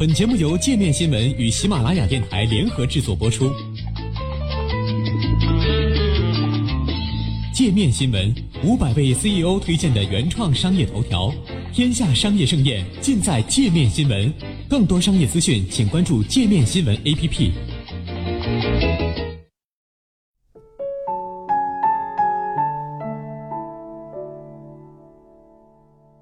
[0.00, 3.52] 本节目由界面新闻与喜马拉雅电台联合制作播出。
[7.52, 8.34] 界面新闻
[8.64, 11.30] 五百位 CEO 推荐的原创商业头条，
[11.70, 14.32] 天下商业盛宴尽在界面新闻。
[14.70, 17.50] 更多商业资讯，请关注界面新闻 APP。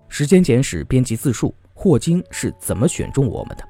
[0.09, 3.63] 时间简史编辑自述：霍金是怎么选中我们的？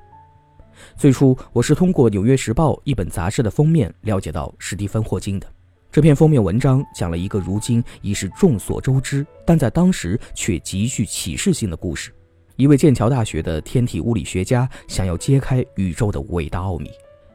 [0.97, 5.47] 最初，我是通过《纽约时报》一本杂志的封面了解到史蒂芬·霍金的。
[5.93, 12.11] 这篇封面文章讲了一个如今已是众所周知，但在当时却极具启示性的故事：
[12.57, 16.91] 一位剑桥大学的天体物理学家想要揭开宇宙的伟大奥秘，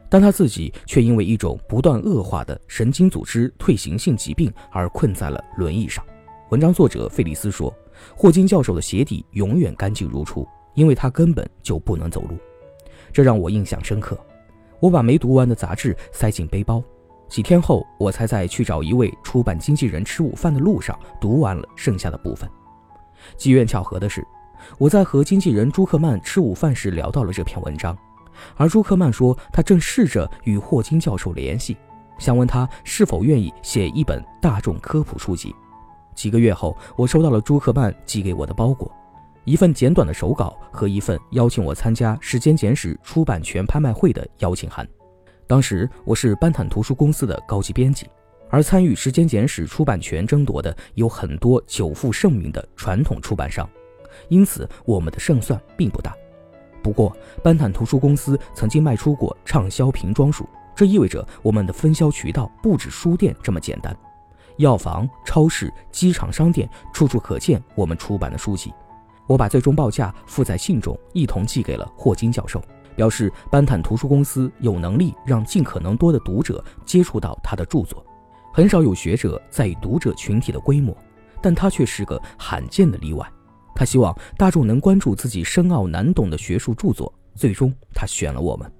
[0.08, 6.04] 但他自己却因为一种不断恶化的神经组织退行性疾病而困在了轮椅上。
[6.50, 7.72] 文章作者费利斯说
[8.16, 12.36] ：“霍金教授的鞋底永远干净如初，因为他根本就不能走路。”
[13.12, 14.18] 这让我印象深刻。
[14.80, 16.82] 我把没读完的杂志塞进背包。
[17.26, 22.48] 几天后，我才在去找一位出版经纪人吃午饭的路上读完了剩下的部分。
[23.36, 24.24] 机缘巧合的是，
[24.78, 27.96] 我在和经纪人朱克曼吃午饭时聊到了这篇文章，
[28.56, 31.76] 而朱克曼说他正试着与霍金教授联系，
[32.18, 35.54] 想问他是否愿意写一本大众科普书籍。
[36.14, 38.92] 几个月后，我收到了朱克曼寄给我的包裹，
[39.44, 44.88] 一份简短的手稿和一份邀请我参加《时间简史》出版权拍卖会的邀请函。
[45.46, 48.06] 当时我是班坦图书公司的高级编辑，
[48.48, 53.68] 而参与《时间简史》出版权争夺的有很多久负盛名的传统出版商，
[54.28, 56.14] 因此我们的胜算并不大。
[56.82, 63.94] 不过，班坦图书公司曾经卖出过畅销瓶装书，这意味着我们的分销渠道不止书店这么简单，
[64.56, 68.72] 药房、超市、机场商店处处可见我们出版的书籍。
[69.26, 72.62] 我把最终报价附在信中，一同寄给了霍金教授。
[72.96, 78.06] 表示班坦图书公司有能力让尽可能多的读者接触到他的著作，
[78.52, 80.96] 很少有学者在意读者群体的规模，
[81.42, 83.28] 但他却是个罕见的例外。
[83.74, 88.70] 他希望大众能关注自己深奥难懂的学术著作，最终他选了我们。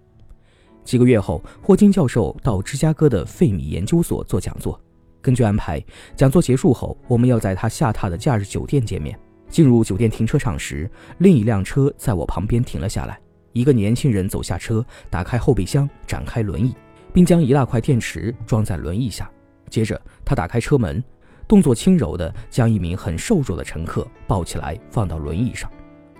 [0.85, 4.81] 几个月后，霍金教授到芝加哥的费米研究所做讲座。
[5.21, 5.85] 根据安排，
[6.15, 9.19] 讲座结束后，我们要在他下榻的假日酒店见面。
[9.55, 13.17] 进入酒店停车场时，另一辆车在我旁边停了下来。
[13.53, 16.75] 一个年轻人走下车，打开后备箱，展开轮椅，
[17.13, 19.31] 并将一大块电池装在轮椅下。
[19.71, 21.01] 接着，他打开车门，
[21.47, 25.71] 动作轻柔地将一名很瘦弱的乘客抱起来放到轮椅上。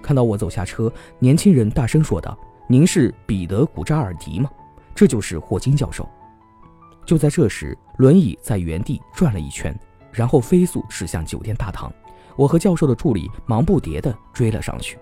[0.01, 2.39] 看到我走下车，年轻人大声说道
[2.71, 4.49] ：“您是彼得·古扎尔迪吗？
[4.95, 6.09] 这就是霍金教授。”
[7.05, 9.77] 就在这时，轮椅在原地转了一圈，
[10.13, 11.93] 然后飞速驶向酒店大堂。
[12.37, 14.99] 我和教授的助理忙不迭地追了上去。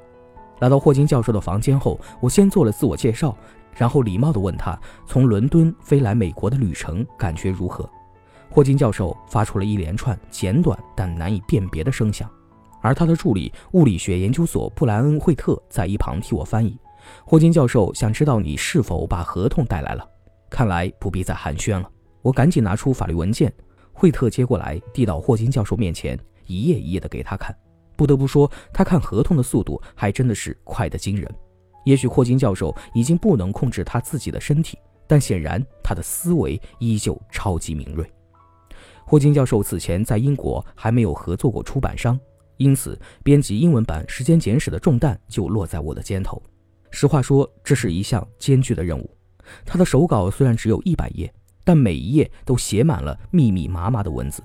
[0.61, 3.37] 来到霍金教授的房间后，我先做了自我介绍，
[3.75, 7.89] 然后礼貌地问他从伦敦飞来美国的旅程感觉如何。
[8.51, 12.31] 霍金教授发出了一连串简短但难以辨别的声响，
[12.81, 16.79] 而他的助理物理学研究所布莱恩·惠特在一旁替我翻译。
[17.25, 20.07] 霍金教授想知道你是否把合同带来了，
[20.49, 21.91] 看来不必再寒暄了。
[22.21, 23.53] 我赶紧拿出法律文件，
[23.93, 26.17] 惠特接过来递到霍金教授面前，
[26.47, 27.55] 一页一页地给他看。
[27.97, 31.29] 不得不说，他看合同的速度还真的是快得惊人。
[31.85, 38.11] 也许霍金教授已经不能控制他自己的身体，但显然他的思维依旧超级敏锐。
[39.05, 42.19] 霍金教授此前在英国还没有合作过出版商，
[42.57, 46.41] 因此编辑英文版《时间简史》的重担就落在我的肩头。
[46.91, 49.11] 实话说，这是一项艰巨的任务。
[49.67, 51.33] 他的手稿虽然只有一百页，
[51.65, 54.43] 但每一页都写满了密密麻麻的文字。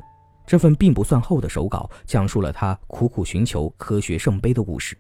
[0.48, 4.98] 这份并不算厚的手稿讲述了他苦苦寻求科学圣杯的故事。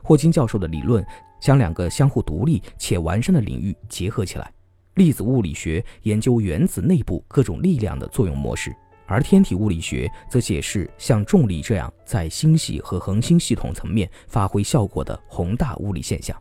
[0.00, 1.04] 霍金教授的理论
[1.40, 4.48] 将两个相互独立且完善的领域结合起来：
[4.94, 8.72] 粒子物理学研究原子内部各种力量的作用模式，
[9.06, 16.40] 而天体物理学则解释像重力这样在星系和恒星系统层面发挥效果的宏大物理现象。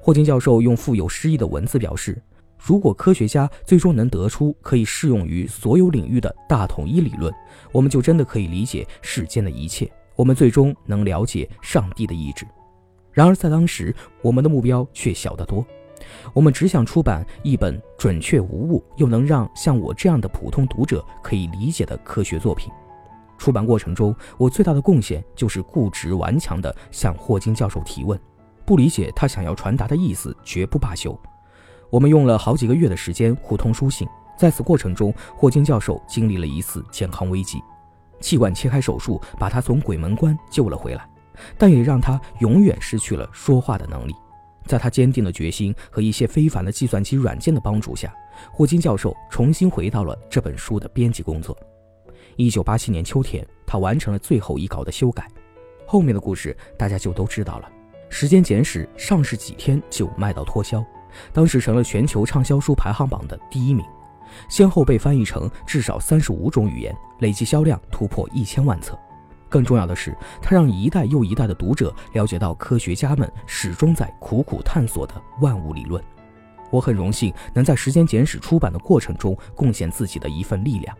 [0.00, 2.22] 霍金教授用富有诗意的文字表示。
[2.58, 7.32] 如果科学家最终能得出可以适用于所有领域的大统一理论，
[7.72, 9.90] 我们就真的可以理解世间的一切。
[10.16, 12.44] 我们最终能了解上帝的意志。
[13.12, 15.64] 然而，在当时，我们的目标却小得多。
[16.32, 22.70] 我们只想出版一本准确无误，又能让像我这样的普通读者可以理解的科学作品。
[23.36, 28.18] 出版过程中，我最大的贡献就是固执顽强地向霍金教授提问，
[28.64, 31.16] 不理解他想要传达的意思，绝不罢休。
[31.90, 34.06] 我们用了好几个月的时间互通书信，
[34.36, 37.62] 在此过程中，霍金教授经历了一次健康危机，
[38.20, 41.08] 气管切开手术把他从鬼门关救了回来，
[41.56, 44.14] 但也让他永远失去了说话的能力。
[44.66, 48.14] 在他坚定的决心和一些非凡的计算机软件的帮助下，
[48.52, 51.56] 霍金教授重新回到了这本书的编辑工作。
[52.36, 55.26] 一九八七年秋天，他完成了最后一稿的修改。
[55.86, 57.68] 后面的故事大家就都知道了。
[58.14, 60.84] 《时间简史》上市几天就卖到脱销，
[61.32, 63.84] 当时成了全球畅销书排行榜的第一名，
[64.48, 68.98] 先后被翻译成至少三十五种语言，累计销量突破一千万册。
[69.48, 76.02] 更重要的是，它让一代又一代的读者了解到科学家们始终在苦苦探索的万物理论。
[76.70, 80.94] 我很荣幸能在《时间简史》出版的过程中贡献自己的一份力量。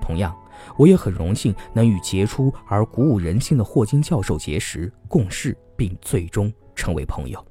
[0.00, 0.36] 同样，
[0.76, 7.44] 我也很荣幸能与杰出而鼓舞人心的霍金教授结识、共事，并最终成为朋友。